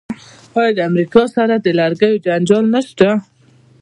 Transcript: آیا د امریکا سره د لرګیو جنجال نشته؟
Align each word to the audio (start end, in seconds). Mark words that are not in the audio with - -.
آیا 0.59 0.71
د 0.77 0.79
امریکا 0.89 1.21
سره 1.35 1.53
د 1.59 1.67
لرګیو 1.79 2.21
جنجال 2.25 2.65
نشته؟ 2.73 3.09